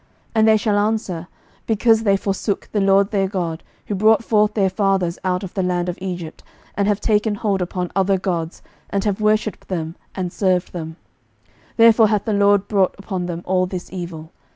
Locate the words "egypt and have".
6.01-6.99